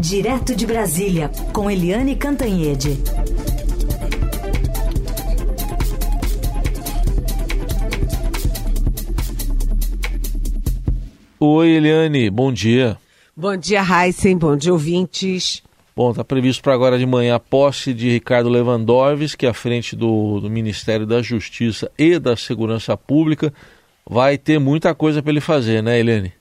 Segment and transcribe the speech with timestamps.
[0.00, 2.98] Direto de Brasília, com Eliane Cantanhede.
[11.38, 12.96] Oi, Eliane, bom dia.
[13.36, 15.62] Bom dia, Heisen, bom dia, ouvintes.
[15.94, 20.40] Bom, está previsto para agora de manhã a posse de Ricardo Lewandowski à frente do,
[20.40, 23.52] do Ministério da Justiça e da Segurança Pública.
[24.08, 26.39] Vai ter muita coisa para ele fazer, né, Helene?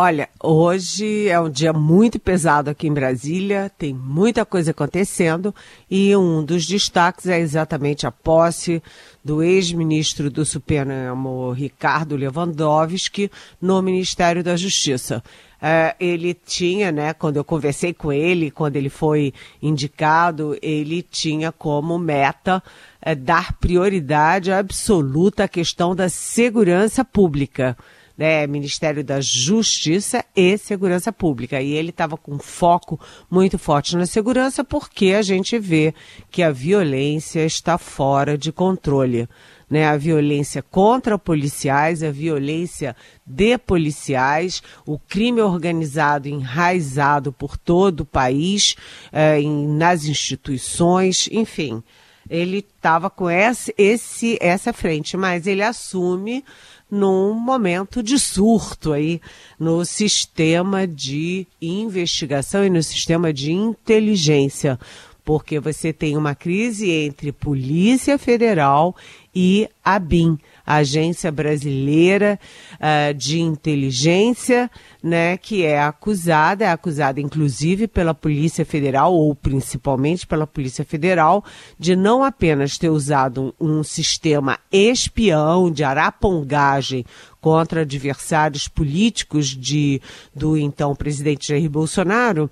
[0.00, 5.52] Olha, hoje é um dia muito pesado aqui em Brasília, tem muita coisa acontecendo
[5.90, 8.80] e um dos destaques é exatamente a posse
[9.24, 13.28] do ex-ministro do Supremo, Ricardo Lewandowski,
[13.60, 15.20] no Ministério da Justiça.
[15.60, 21.50] Uh, ele tinha, né, quando eu conversei com ele, quando ele foi indicado, ele tinha
[21.50, 22.62] como meta
[23.04, 27.76] uh, dar prioridade absoluta à questão da segurança pública
[28.18, 31.62] né, Ministério da Justiça e Segurança Pública.
[31.62, 33.00] E ele estava com foco
[33.30, 35.94] muito forte na segurança porque a gente vê
[36.28, 39.28] que a violência está fora de controle.
[39.70, 48.00] Né, a violência contra policiais, a violência de policiais, o crime organizado enraizado por todo
[48.00, 48.76] o país,
[49.12, 51.82] eh, em, nas instituições, enfim.
[52.30, 56.42] Ele estava com esse, esse, essa frente, mas ele assume
[56.90, 59.20] num momento de surto aí
[59.58, 64.78] no sistema de investigação e no sistema de inteligência,
[65.24, 68.96] porque você tem uma crise entre Polícia Federal
[69.34, 70.38] e a BIM,
[70.70, 72.38] Agência Brasileira
[72.74, 74.70] uh, de Inteligência,
[75.02, 81.42] né, que é acusada, é acusada inclusive pela Polícia Federal, ou principalmente pela Polícia Federal,
[81.78, 87.02] de não apenas ter usado um, um sistema espião de arapongagem
[87.40, 90.02] contra adversários políticos de,
[90.34, 92.50] do então presidente Jair Bolsonaro,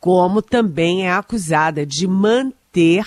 [0.00, 3.06] como também é acusada de manter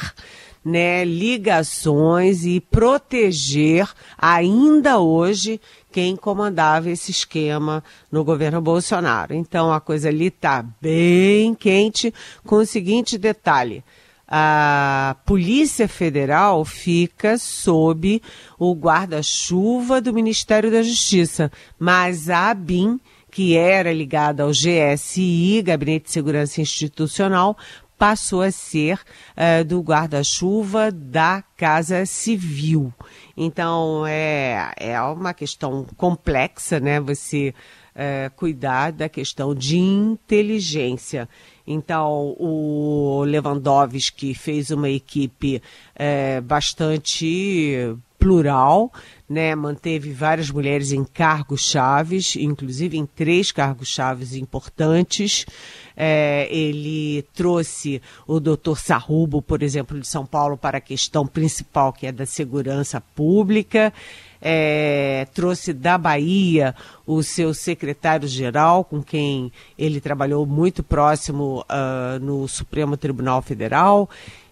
[0.65, 3.87] né, ligações e proteger
[4.17, 5.61] ainda hoje
[5.91, 9.35] quem comandava esse esquema no governo Bolsonaro.
[9.35, 12.11] Então a coisa ali está bem quente,
[12.43, 13.83] com o seguinte detalhe.
[14.27, 18.19] A Polícia Federal fica sob
[18.57, 22.99] o guarda-chuva do Ministério da Justiça, mas a ABIN,
[23.29, 27.55] que era ligada ao GSI, Gabinete de Segurança Institucional,
[27.97, 32.93] passou a ser uh, do guarda-chuva da Casa Civil.
[33.35, 36.99] Então, é, é uma questão complexa, né?
[36.99, 37.53] Você
[37.95, 41.27] uh, cuidar da questão de inteligência.
[41.65, 45.61] Então, o Lewandowski fez uma equipe
[45.95, 48.91] uh, bastante plural,
[49.29, 55.45] né, manteve várias mulheres em cargos chaves, inclusive em três cargos chaves importantes.
[55.95, 61.93] É, ele trouxe o doutor Sarrubo, por exemplo, de São Paulo, para a questão principal,
[61.93, 63.93] que é da segurança pública.
[64.41, 72.47] É, trouxe da Bahia o seu secretário-geral, com quem ele trabalhou muito próximo uh, no
[72.47, 74.09] Supremo Tribunal Federal.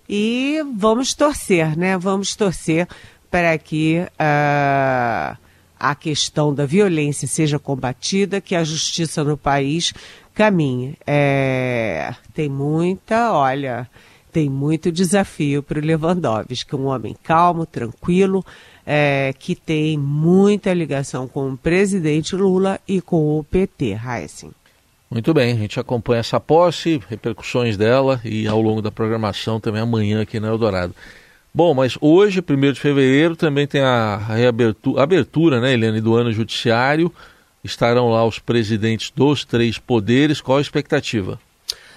[0.07, 1.97] E vamos torcer, né?
[1.97, 2.87] Vamos torcer
[3.29, 5.37] para que uh,
[5.79, 9.93] a questão da violência seja combatida, que a justiça no país
[10.33, 10.97] caminhe.
[11.05, 13.89] É, tem muita, olha,
[14.31, 18.43] tem muito desafio para o Lewandowski, um homem calmo, tranquilo,
[18.85, 24.51] é, que tem muita ligação com o presidente Lula e com o PT, Heissing.
[25.09, 29.81] Muito bem, a gente acompanha essa posse, repercussões dela e ao longo da programação também
[29.81, 30.95] amanhã aqui na Eldorado.
[31.53, 36.31] Bom, mas hoje, 1 de fevereiro, também tem a reabertura, abertura, né, Helene, do ano
[36.31, 37.13] judiciário.
[37.63, 40.41] Estarão lá os presidentes dos três poderes.
[40.41, 41.39] Qual a expectativa?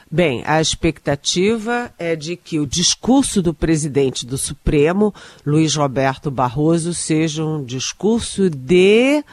[0.09, 5.13] Bem, a expectativa é de que o discurso do presidente do Supremo,
[5.45, 9.25] Luiz Roberto Barroso, seja um discurso de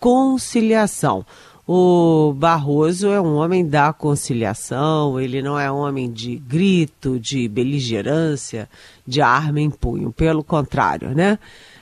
[0.00, 1.24] conciliação.
[1.68, 8.68] O Barroso é um homem da conciliação, ele não é homem de grito, de beligerância,
[9.04, 11.40] de arma em punho, pelo contrário, né?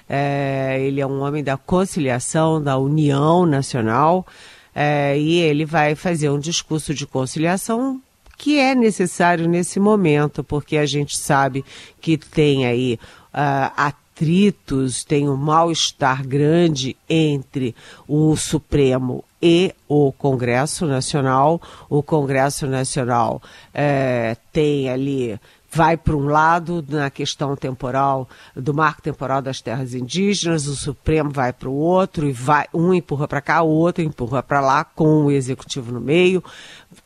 [0.09, 4.27] É, ele é um homem da conciliação, da união nacional,
[4.75, 8.01] é, e ele vai fazer um discurso de conciliação
[8.39, 11.65] que é necessário nesse momento, porque a gente sabe
[12.01, 12.99] que tem aí
[13.33, 13.73] uh,
[14.15, 17.75] atritos, tem um mal-estar grande entre
[18.07, 21.61] o Supremo e o Congresso Nacional.
[21.91, 23.43] O Congresso Nacional
[23.75, 25.39] é, tem ali
[25.75, 31.31] vai para um lado na questão temporal do marco temporal das terras indígenas, o Supremo
[31.31, 34.85] vai para o outro e vai um empurra para cá, o outro empurra para lá
[34.85, 36.43] com o executivo no meio.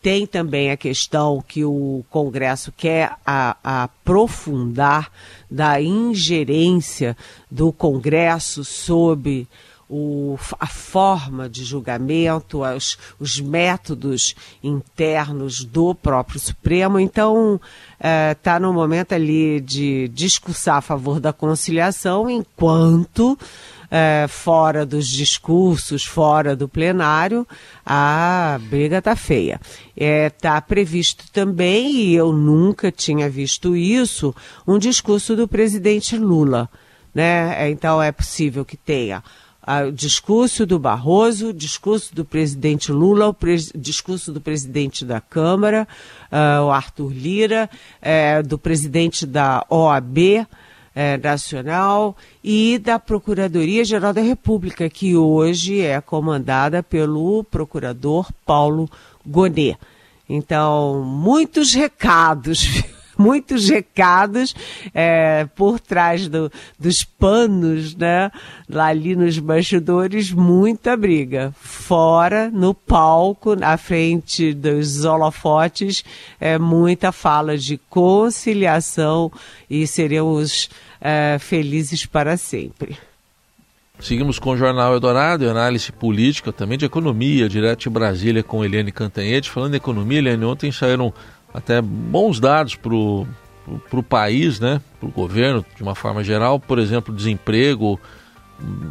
[0.03, 5.11] Tem também a questão que o Congresso quer a, a aprofundar
[5.51, 7.17] da ingerência
[7.51, 9.49] do Congresso sobre
[9.89, 17.01] o, a forma de julgamento, as, os métodos internos do próprio Supremo.
[17.01, 17.61] Então,
[18.31, 23.39] está é, no momento ali de discursar a favor da conciliação, enquanto.
[23.91, 27.49] É, fora dos discursos, fora do plenário,
[27.87, 29.59] a briga está feia.
[29.97, 34.35] Está é, tá previsto também, e eu nunca tinha visto isso,
[34.67, 36.69] um discurso do presidente Lula.
[37.15, 37.71] Né?
[37.71, 39.25] Então é possível que tenha
[39.87, 45.21] o discurso do Barroso, o discurso do presidente Lula, o pres discurso do presidente da
[45.21, 45.87] Câmara,
[46.33, 47.69] uh, o Arthur Lira,
[48.01, 50.47] uh, do presidente da OAB uh,
[51.23, 58.89] Nacional e da Procuradoria-Geral da República, que hoje é comandada pelo procurador Paulo
[59.27, 59.77] Gonet.
[60.27, 62.83] Então, muitos recados
[63.19, 64.55] muitos recados
[64.95, 68.31] é, por trás do, dos panos, né?
[68.69, 71.53] Lá ali nos bastidores, muita briga.
[71.61, 76.05] Fora, no palco, à frente dos holofotes,
[76.41, 79.33] é, muita fala de conciliação
[79.69, 82.97] e seremos é, felizes para sempre.
[84.01, 88.93] Seguimos com o Jornal Eldorado, análise política, também de economia, direto de Brasília com Eliane
[88.93, 89.51] Cantanhete.
[89.51, 91.13] Falando de economia, Eliane, ontem saíram
[91.53, 96.79] até bons dados para o país, né, para o governo de uma forma geral, por
[96.79, 97.99] exemplo, desemprego,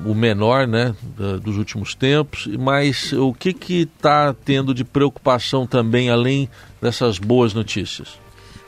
[0.05, 0.95] o menor né,
[1.41, 3.49] dos últimos tempos, mas o que
[3.81, 6.49] está tendo de preocupação também, além
[6.81, 8.17] dessas boas notícias?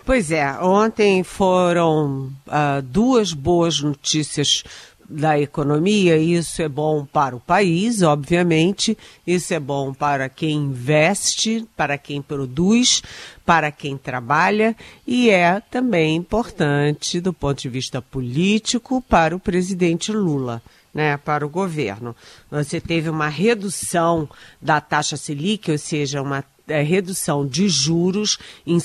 [0.06, 4.64] Pois é, ontem foram uh, duas boas notícias
[5.10, 8.96] da economia, isso é bom para o país, obviamente,
[9.26, 13.02] isso é bom para quem investe, para quem produz,
[13.44, 14.76] para quem trabalha
[15.08, 20.62] e é também importante do ponto de vista político para o presidente Lula.
[20.92, 22.16] Né, para o governo.
[22.50, 24.28] Você teve uma redução
[24.60, 28.80] da taxa Selic, ou seja, uma é, redução de juros em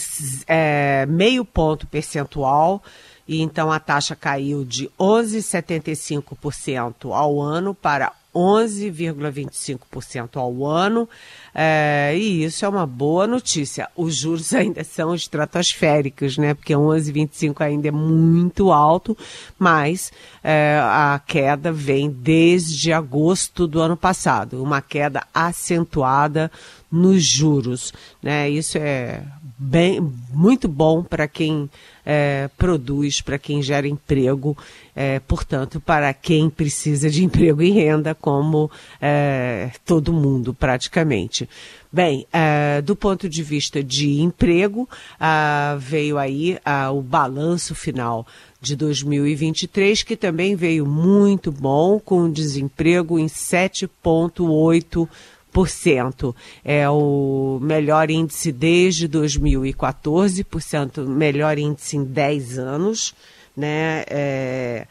[0.47, 2.82] é, meio ponto percentual
[3.26, 11.09] e então a taxa caiu de 11,75% ao ano para 11,25% ao ano,
[11.55, 13.88] é, e isso é uma boa notícia.
[13.94, 16.53] Os juros ainda são estratosféricos, né?
[16.53, 19.17] Porque 11,25 ainda é muito alto,
[19.59, 20.12] mas
[20.43, 26.50] é, a queda vem desde agosto do ano passado, uma queda acentuada
[26.91, 28.50] nos juros, né?
[28.50, 29.23] Isso é
[29.64, 30.00] bem,
[30.31, 31.70] muito bom para quem
[32.05, 34.56] é, produz, para quem gera emprego,
[34.94, 38.70] é, portanto, para quem precisa de emprego e renda, como
[39.00, 41.49] é, todo mundo praticamente.
[41.90, 44.88] Bem, é, do ponto de vista de emprego,
[45.78, 46.58] veio aí
[46.93, 48.26] o balanço final
[48.60, 55.08] de 2023, que também veio muito bom, com desemprego em 7,8%.
[56.65, 63.15] É o melhor índice desde 2014, portanto, melhor índice em 10 anos,
[63.56, 64.05] né?
[64.09, 64.87] É,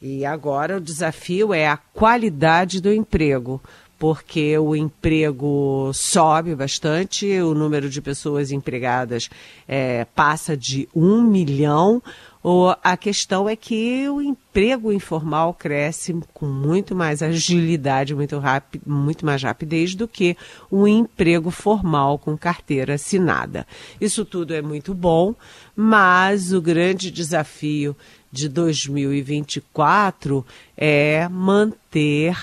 [0.00, 3.60] e agora o desafio é a qualidade do emprego,
[3.98, 9.28] porque o emprego sobe bastante, o número de pessoas empregadas
[9.66, 12.00] é, passa de um milhão.
[12.42, 18.82] Ou a questão é que o emprego informal cresce com muito mais agilidade, muito, rápido,
[18.86, 20.36] muito mais rapidez do que
[20.70, 23.66] o emprego formal com carteira assinada.
[24.00, 25.34] Isso tudo é muito bom,
[25.74, 27.96] mas o grande desafio
[28.30, 30.44] de 2024
[30.76, 32.36] é manter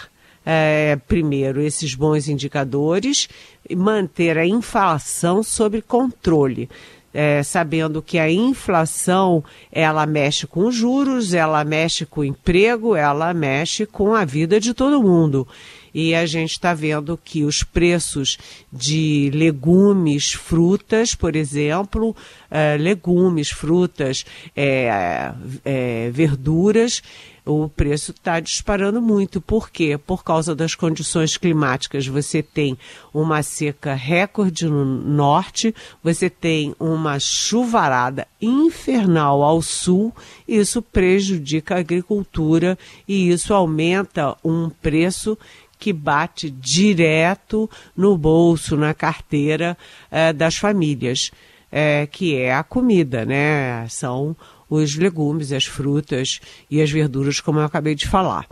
[0.46, 3.28] é, primeiro, esses bons indicadores
[3.68, 6.70] e manter a inflação sob controle.
[7.18, 9.42] É, sabendo que a inflação
[9.72, 14.74] ela mexe com os juros, ela mexe com emprego, ela mexe com a vida de
[14.74, 15.48] todo mundo.
[15.94, 18.38] E a gente está vendo que os preços
[18.70, 22.14] de legumes, frutas, por exemplo,
[22.52, 25.32] é, legumes, frutas, é,
[25.64, 27.02] é, verduras,
[27.46, 29.40] o preço está disparando muito.
[29.40, 29.98] Por quê?
[29.98, 32.08] Por causa das condições climáticas.
[32.08, 32.78] Você tem
[33.14, 35.74] uma seca recorde no norte,
[36.04, 40.14] você tem uma chuvarada infernal ao sul,
[40.48, 45.38] isso prejudica a agricultura e isso aumenta um preço
[45.78, 49.78] que bate direto no bolso, na carteira
[50.10, 51.32] eh, das famílias.
[51.76, 53.86] é, que é a comida, né?
[53.90, 54.34] São
[54.70, 58.48] os legumes, as frutas e as verduras, como eu acabei de falar.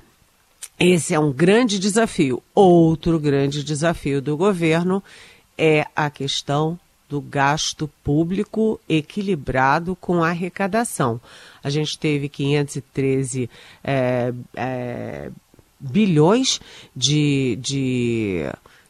[0.79, 2.41] Esse é um grande desafio.
[2.53, 5.01] Outro grande desafio do governo
[5.57, 6.77] é a questão
[7.07, 11.21] do gasto público equilibrado com a arrecadação.
[11.63, 13.47] A gente teve 513
[13.83, 15.29] é, é,
[15.79, 16.59] bilhões
[16.95, 18.41] de, de,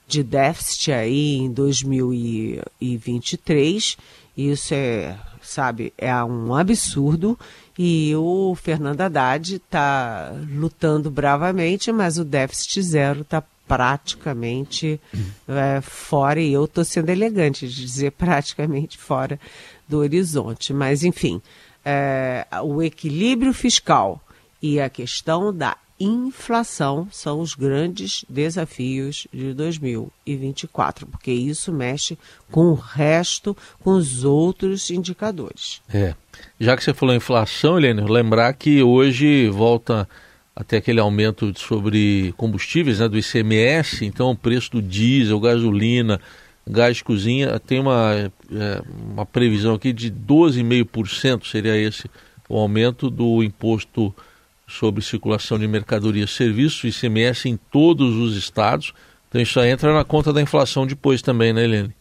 [0.08, 3.98] de déficit aí em 2023.
[4.36, 7.38] Isso é, sabe, é um absurdo.
[7.78, 15.00] E o Fernando Haddad está lutando bravamente, mas o déficit zero está praticamente
[15.48, 19.40] é, fora, e eu estou sendo elegante de dizer praticamente fora
[19.88, 20.74] do horizonte.
[20.74, 21.42] Mas, enfim,
[21.84, 24.22] é, o equilíbrio fiscal
[24.64, 32.18] e a questão da inflação são os grandes desafios de 2024, porque isso mexe
[32.50, 35.82] com o resto, com os outros indicadores.
[35.94, 36.16] É.
[36.58, 40.08] Já que você falou inflação, Helene, lembrar que hoje volta
[40.56, 46.22] até aquele aumento sobre combustíveis, né, do ICMS, então o preço do diesel, gasolina,
[46.66, 52.10] gás de cozinha, tem uma, é, uma previsão aqui de 12,5% seria esse
[52.48, 54.14] o aumento do imposto
[54.68, 58.94] sobre circulação de mercadorias e serviços, ICMS em todos os estados.
[59.30, 61.96] Então isso aí entra na conta da inflação depois também, né, Helene?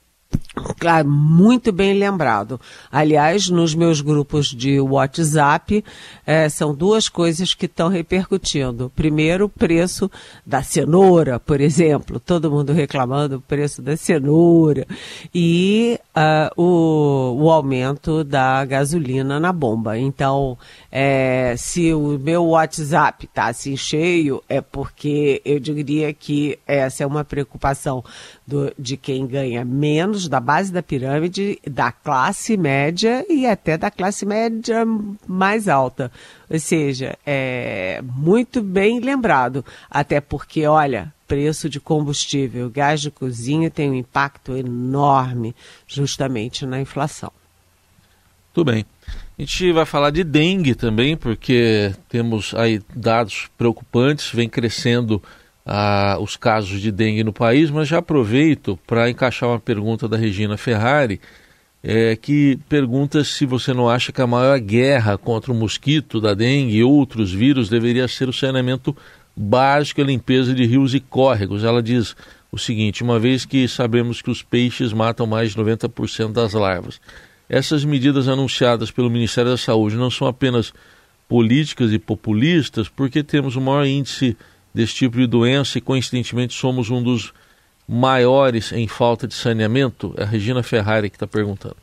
[0.79, 2.61] Claro, muito bem lembrado.
[2.91, 5.83] Aliás, nos meus grupos de WhatsApp,
[6.27, 8.93] é, são duas coisas que estão repercutindo.
[8.95, 10.11] Primeiro, o preço
[10.45, 12.21] da cenoura, por exemplo.
[12.21, 14.87] Todo mundo reclamando do preço da cenoura.
[15.35, 19.99] E uh, o, o aumento da gasolina na bomba.
[19.99, 20.59] Então,
[20.91, 27.07] é, se o meu WhatsApp está assim cheio, é porque eu diria que essa é
[27.07, 28.05] uma preocupação
[28.47, 33.91] do, de quem ganha menos, da base da pirâmide, da classe média e até da
[33.91, 34.85] classe média
[35.27, 36.11] mais alta.
[36.51, 39.65] Ou seja, é muito bem lembrado.
[39.91, 45.55] Até porque, olha, preço de combustível, gás de cozinha tem um impacto enorme
[45.87, 47.33] justamente na inflação.
[48.53, 48.85] Tudo bem.
[49.39, 55.23] A gente vai falar de dengue também, porque temos aí dados preocupantes, vem crescendo
[55.65, 60.17] ah, os casos de dengue no país, mas já aproveito para encaixar uma pergunta da
[60.17, 61.21] Regina Ferrari,
[61.83, 66.33] é, que pergunta se você não acha que a maior guerra contra o mosquito da
[66.33, 68.97] dengue e outros vírus deveria ser o saneamento
[69.37, 71.65] básico e a limpeza de rios e córregos.
[71.65, 72.15] Ela diz
[72.53, 77.01] o seguinte: uma vez que sabemos que os peixes matam mais de 90% das larvas,
[77.49, 80.73] essas medidas anunciadas pelo Ministério da Saúde não são apenas
[81.29, 84.37] políticas e populistas, porque temos o maior índice
[84.75, 87.33] desse tipo de doença e, coincidentemente, somos um dos
[87.89, 90.15] maiores em falta de saneamento?
[90.17, 91.77] É a Regina Ferrari que está perguntando.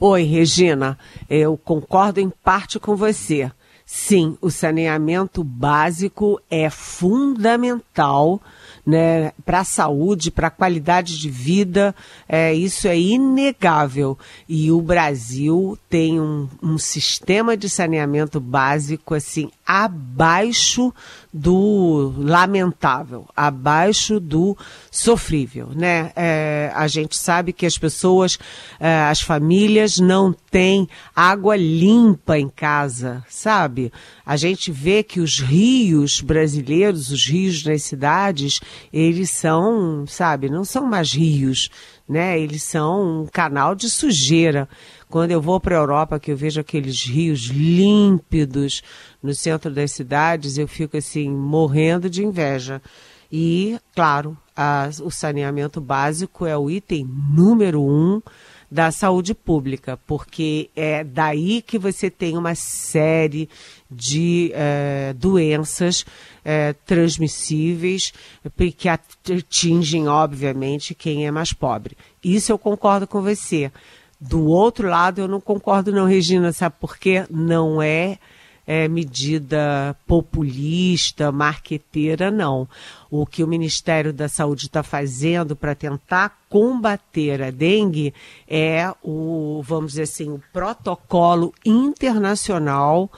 [0.00, 0.98] Oi, Regina.
[1.30, 3.50] Eu concordo em parte com você.
[3.86, 8.40] Sim, o saneamento básico é fundamental
[8.84, 11.94] né, para a saúde, para a qualidade de vida,
[12.28, 14.18] é, isso é inegável.
[14.48, 20.92] E o Brasil tem um, um sistema de saneamento básico assim abaixo
[21.32, 24.56] do lamentável, abaixo do
[24.90, 26.12] sofrível, né?
[26.14, 28.38] É, a gente sabe que as pessoas,
[28.78, 33.92] é, as famílias não têm água limpa em casa, sabe?
[34.24, 38.60] A gente vê que os rios brasileiros, os rios nas cidades,
[38.92, 41.68] eles são, sabe, não são mais rios,
[42.08, 42.38] né?
[42.38, 44.68] Eles são um canal de sujeira.
[45.14, 48.82] Quando eu vou para a Europa, que eu vejo aqueles rios límpidos
[49.22, 52.82] no centro das cidades, eu fico assim, morrendo de inveja.
[53.30, 58.20] E, claro, a, o saneamento básico é o item número um
[58.68, 63.48] da saúde pública, porque é daí que você tem uma série
[63.88, 66.04] de é, doenças
[66.44, 68.12] é, transmissíveis
[68.76, 71.96] que atingem, obviamente, quem é mais pobre.
[72.20, 73.70] Isso eu concordo com você.
[74.26, 77.26] Do outro lado, eu não concordo não, Regina, sabe por quê?
[77.30, 78.18] Não é,
[78.66, 82.66] é medida populista, marqueteira, não.
[83.10, 88.14] O que o Ministério da Saúde está fazendo para tentar combater a dengue
[88.48, 93.10] é o, vamos dizer assim, o protocolo internacional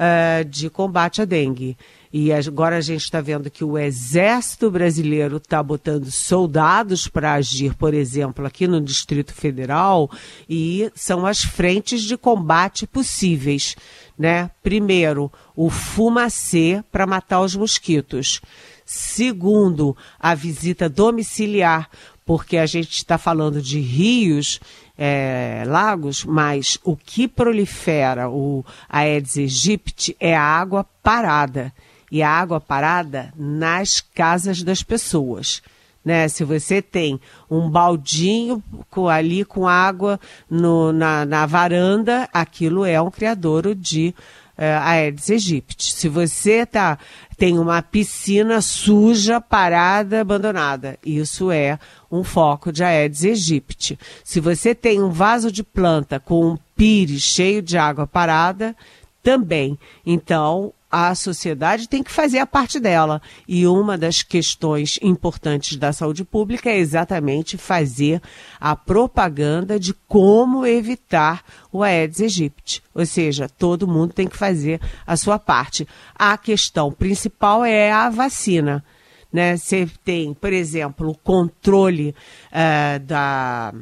[0.00, 1.76] uh, de combate à dengue.
[2.16, 7.74] E agora a gente está vendo que o Exército Brasileiro está botando soldados para agir,
[7.74, 10.08] por exemplo, aqui no Distrito Federal,
[10.48, 13.74] e são as frentes de combate possíveis.
[14.16, 14.48] Né?
[14.62, 18.40] Primeiro, o fumacê para matar os mosquitos.
[18.86, 21.90] Segundo, a visita domiciliar,
[22.24, 24.60] porque a gente está falando de rios,
[24.96, 31.72] é, lagos, mas o que prolifera o Aedes aegypti é a água parada.
[32.10, 35.62] E a água parada nas casas das pessoas.
[36.04, 36.28] Né?
[36.28, 37.18] Se você tem
[37.50, 40.20] um baldinho com, ali com água
[40.50, 44.14] no, na, na varanda, aquilo é um criadouro de
[44.58, 45.94] uh, Aedes aegypti.
[45.94, 46.98] Se você tá,
[47.38, 51.78] tem uma piscina suja, parada, abandonada, isso é
[52.12, 53.98] um foco de Aedes aegypti.
[54.22, 58.76] Se você tem um vaso de planta com um pires cheio de água parada,
[59.22, 59.78] também.
[60.04, 63.20] Então, a sociedade tem que fazer a parte dela.
[63.48, 68.22] E uma das questões importantes da saúde pública é exatamente fazer
[68.60, 72.80] a propaganda de como evitar o Aedes aegypti.
[72.94, 75.84] Ou seja, todo mundo tem que fazer a sua parte.
[76.14, 78.84] A questão principal é a vacina.
[79.32, 79.56] Né?
[79.56, 82.14] Você tem, por exemplo, o controle
[82.52, 83.74] uh, da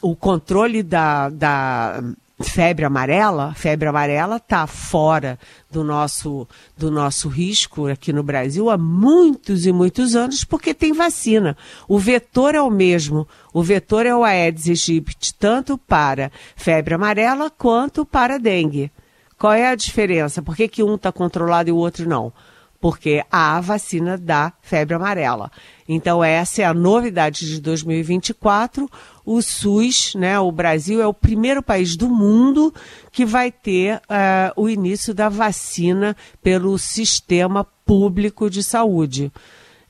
[0.00, 2.02] o controle da, da
[2.40, 5.38] febre amarela, febre amarela está fora
[5.70, 10.92] do nosso, do nosso risco aqui no Brasil há muitos e muitos anos, porque tem
[10.92, 11.56] vacina.
[11.88, 13.26] O vetor é o mesmo.
[13.54, 18.90] O vetor é o Aedes aegypti, tanto para febre amarela quanto para dengue.
[19.38, 20.42] Qual é a diferença?
[20.42, 22.32] Por que, que um está controlado e o outro não?
[22.80, 25.50] Porque há a vacina da febre amarela.
[25.88, 28.88] Então, essa é a novidade de 2024
[29.26, 32.72] o SUS, né, o Brasil é o primeiro país do mundo
[33.10, 39.32] que vai ter uh, o início da vacina pelo sistema público de saúde.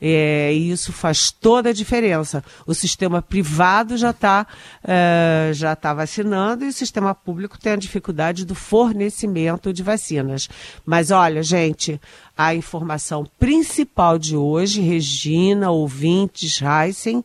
[0.00, 2.44] É, e isso faz toda a diferença.
[2.66, 4.46] O sistema privado já está
[4.84, 10.48] uh, já tá vacinando e o sistema público tem a dificuldade do fornecimento de vacinas.
[10.84, 11.98] Mas olha, gente,
[12.36, 17.24] a informação principal de hoje, Regina, ouvintes, Heisen,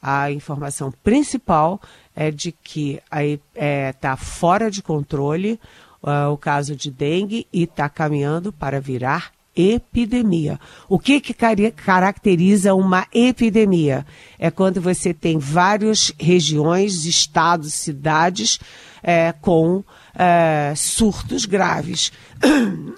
[0.00, 1.80] a informação principal
[2.14, 5.60] é de que está é, tá fora de controle
[6.02, 10.60] uh, o caso de dengue e está caminhando para virar epidemia.
[10.88, 14.06] O que, que caracteriza uma epidemia?
[14.38, 18.60] É quando você tem várias regiões, estados, cidades
[19.02, 19.82] é, com
[20.14, 22.12] é, surtos graves.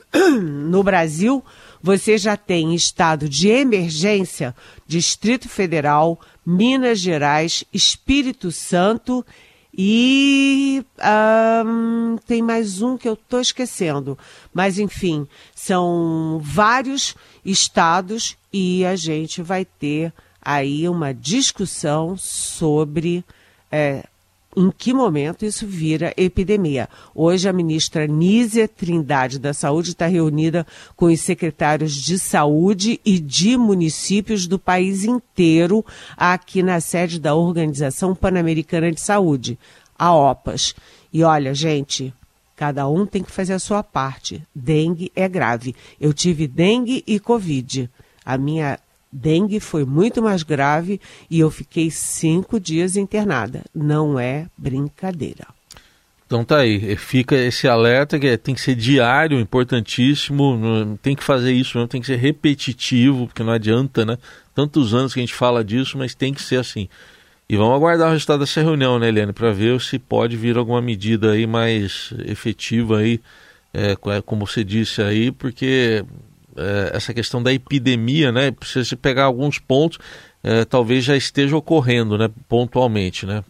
[0.71, 1.45] No Brasil,
[1.83, 4.55] você já tem estado de emergência,
[4.87, 9.25] Distrito Federal, Minas Gerais, Espírito Santo
[9.73, 10.38] e
[12.27, 14.19] tem mais um que eu estou esquecendo.
[14.53, 23.25] Mas, enfim, são vários estados e a gente vai ter aí uma discussão sobre
[23.71, 24.05] é,
[24.57, 26.89] em que momento isso vira epidemia.
[27.15, 33.21] Hoje, a ministra Nízia Trindade da Saúde está reunida com os secretários de saúde e
[33.21, 35.85] de municípios do país inteiro,
[36.17, 39.59] aqui na sede da Organização Pan-Americana de Saúde,
[39.99, 40.75] a OPAS.
[41.13, 42.13] E olha, gente,
[42.55, 44.43] cada um tem que fazer a sua parte.
[44.55, 45.75] Dengue é grave.
[46.01, 47.91] Eu tive dengue e Covid.
[48.25, 48.79] A minha
[49.11, 53.65] dengue foi muito mais grave e eu fiquei cinco dias internada.
[53.75, 55.47] Não é brincadeira.
[56.29, 61.25] Então tá aí, fica esse alerta que é, tem que ser diário, importantíssimo, tem que
[61.25, 64.19] fazer isso, não tem que ser repetitivo, porque não adianta, né?
[64.55, 66.87] Tantos anos que a gente fala disso, mas tem que ser assim.
[67.51, 70.83] E vamos aguardar o resultado dessa reunião, né, Eliane, para ver se pode vir alguma
[70.83, 73.21] medida aí mais efetiva aí,
[73.73, 76.05] é, como você disse aí, porque
[76.59, 78.53] é, essa questão da epidemia, né?
[78.63, 79.99] Se você pegar alguns pontos,
[80.43, 82.29] é, talvez já esteja ocorrendo, né?
[82.49, 83.43] Pontualmente, né?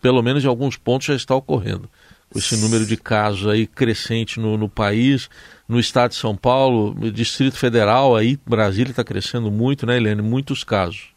[0.00, 1.90] Pelo menos em alguns pontos já está ocorrendo.
[2.30, 5.28] Com esse número de casos aí crescente no, no país,
[5.68, 10.22] no estado de São Paulo, no Distrito Federal, aí Brasília está crescendo muito, né, Helene?
[10.22, 11.13] Muitos casos.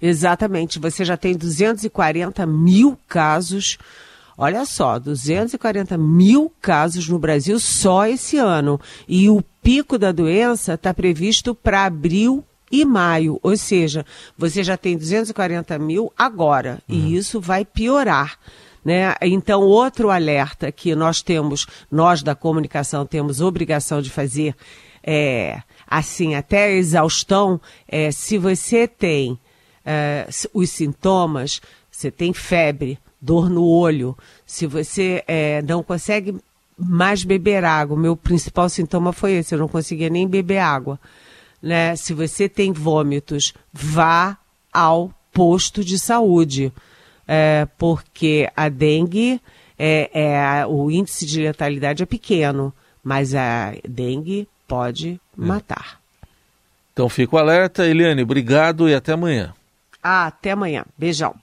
[0.00, 0.78] Exatamente.
[0.78, 3.78] Você já tem 240 mil casos
[4.40, 8.80] Olha só, 240 mil casos no Brasil só esse ano.
[9.08, 14.06] E o pico da doença está previsto para abril e maio, ou seja,
[14.36, 16.94] você já tem 240 mil agora, uhum.
[16.94, 18.38] e isso vai piorar.
[18.84, 19.12] Né?
[19.22, 24.54] Então, outro alerta que nós temos, nós da comunicação temos obrigação de fazer,
[25.02, 29.36] é, assim, até a exaustão, é, se você tem
[29.90, 36.36] é, os sintomas, você tem febre, dor no olho, se você é, não consegue
[36.76, 41.00] mais beber água, o meu principal sintoma foi esse, eu não conseguia nem beber água.
[41.62, 41.96] Né?
[41.96, 44.36] Se você tem vômitos, vá
[44.70, 46.70] ao posto de saúde,
[47.26, 49.40] é, porque a dengue,
[49.78, 55.18] é, é, o índice de letalidade é pequeno, mas a dengue pode é.
[55.34, 55.98] matar.
[56.92, 57.86] Então fica o alerta.
[57.86, 59.54] Eliane, obrigado e até amanhã.
[60.02, 60.84] Até amanhã.
[60.96, 61.34] Beijão.